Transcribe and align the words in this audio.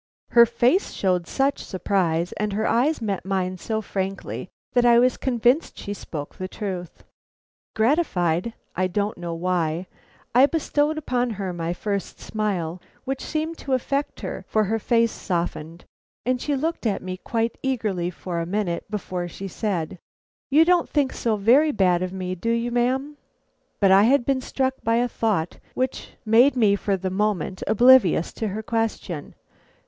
Her 0.31 0.47
face 0.47 0.89
showed 0.93 1.27
such 1.27 1.63
surprise, 1.63 2.31
and 2.31 2.53
her 2.53 2.65
eyes 2.67 3.03
met 3.03 3.23
mine 3.23 3.59
so 3.59 3.81
frankly, 3.83 4.49
that 4.73 4.83
I 4.83 4.97
was 4.97 5.15
convinced 5.15 5.77
she 5.77 5.93
spoke 5.93 6.33
the 6.33 6.47
truth. 6.47 7.03
Gratified 7.75 8.55
I 8.75 8.87
don't 8.87 9.19
know 9.19 9.35
why, 9.35 9.85
I 10.33 10.47
bestowed 10.47 10.97
upon 10.97 11.29
her 11.37 11.53
my 11.53 11.71
first 11.73 12.19
smile, 12.19 12.81
which 13.05 13.21
seemed 13.21 13.59
to 13.59 13.73
affect 13.73 14.21
her, 14.21 14.43
for 14.47 14.63
her 14.63 14.79
face 14.79 15.11
softened, 15.11 15.85
and 16.25 16.41
she 16.41 16.55
looked 16.55 16.87
at 16.87 17.03
me 17.03 17.17
quite 17.17 17.59
eagerly 17.61 18.09
for 18.09 18.39
a 18.39 18.45
minute 18.47 18.89
before 18.89 19.27
she 19.27 19.47
said: 19.47 19.99
"You 20.49 20.65
don't 20.65 20.89
think 20.89 21.13
so 21.13 21.35
very 21.35 21.71
bad 21.71 22.01
of 22.01 22.11
me, 22.11 22.33
do 22.33 22.49
you, 22.49 22.71
ma'am?" 22.71 23.17
But 23.79 23.91
I 23.91 24.05
had 24.05 24.25
been 24.25 24.41
struck 24.41 24.73
by 24.83 24.95
a 24.95 25.07
thought 25.07 25.59
which 25.75 26.13
made 26.25 26.55
me 26.55 26.75
for 26.75 26.97
the 26.97 27.11
moment 27.11 27.61
oblivious 27.67 28.33
to 28.33 28.47
her 28.47 28.63
question. 28.63 29.35